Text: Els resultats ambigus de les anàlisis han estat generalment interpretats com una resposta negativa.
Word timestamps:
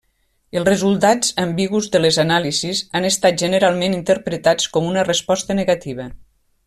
Els 0.59 0.67
resultats 0.69 1.33
ambigus 1.43 1.89
de 1.95 2.01
les 2.01 2.17
anàlisis 2.23 2.81
han 2.99 3.05
estat 3.11 3.37
generalment 3.43 3.97
interpretats 3.99 4.73
com 4.79 4.89
una 4.95 5.05
resposta 5.11 5.59
negativa. 5.61 6.09